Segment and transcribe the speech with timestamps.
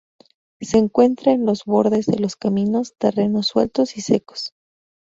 [0.59, 4.51] Se encuentra en los bordes de los caminos, terrenos sueltos y secos.